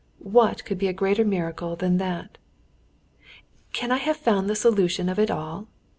"What 0.23 0.65
could 0.65 0.79
be 0.79 0.87
a 0.87 0.93
greater 0.93 1.23
miracle 1.23 1.75
than 1.75 1.99
that? 1.99 2.39
"Can 3.71 3.91
I 3.91 3.97
have 3.97 4.17
found 4.17 4.49
the 4.49 4.55
solution 4.55 5.07
of 5.09 5.19
it 5.19 5.29
all? 5.29 5.67